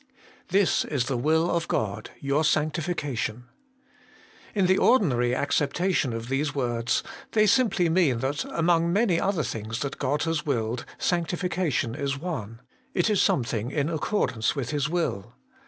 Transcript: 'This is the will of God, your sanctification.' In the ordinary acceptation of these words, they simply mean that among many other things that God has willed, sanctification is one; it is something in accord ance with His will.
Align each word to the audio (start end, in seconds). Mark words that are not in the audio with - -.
'This 0.47 0.83
is 0.83 1.05
the 1.05 1.15
will 1.15 1.47
of 1.55 1.67
God, 1.67 2.09
your 2.19 2.43
sanctification.' 2.43 3.45
In 4.55 4.65
the 4.65 4.79
ordinary 4.79 5.35
acceptation 5.35 6.11
of 6.11 6.27
these 6.27 6.55
words, 6.55 7.03
they 7.33 7.45
simply 7.45 7.87
mean 7.87 8.17
that 8.17 8.43
among 8.45 8.91
many 8.91 9.19
other 9.21 9.43
things 9.43 9.81
that 9.81 9.99
God 9.99 10.23
has 10.23 10.43
willed, 10.43 10.85
sanctification 10.97 11.93
is 11.93 12.17
one; 12.17 12.61
it 12.95 13.11
is 13.11 13.21
something 13.21 13.69
in 13.69 13.89
accord 13.89 14.31
ance 14.31 14.55
with 14.55 14.71
His 14.71 14.89
will. 14.89 15.35